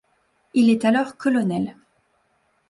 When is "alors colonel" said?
0.83-1.75